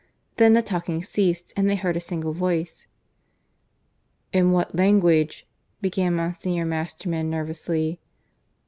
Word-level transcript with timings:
Then 0.37 0.53
the 0.53 0.63
talking 0.63 1.03
ceased, 1.03 1.53
and 1.55 1.69
they 1.69 1.75
heard 1.75 1.95
a 1.95 1.99
single 2.01 2.33
voice. 2.33 2.87
"In 4.33 4.51
what 4.51 4.73
language" 4.73 5.45
began 5.79 6.15
Monsignor 6.15 6.65
Masterman 6.65 7.29
nervously. 7.29 7.99